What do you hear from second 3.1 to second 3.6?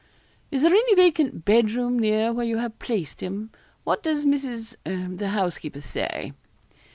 him?